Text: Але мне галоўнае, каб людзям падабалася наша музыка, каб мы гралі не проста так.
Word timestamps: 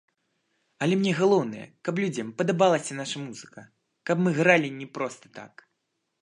Але 0.85 0.93
мне 1.01 1.11
галоўнае, 1.19 1.65
каб 1.89 1.95
людзям 2.03 2.31
падабалася 2.39 2.97
наша 3.01 3.17
музыка, 3.27 3.61
каб 4.11 4.25
мы 4.25 4.29
гралі 4.41 4.73
не 4.81 4.87
проста 4.97 5.25
так. 5.39 5.53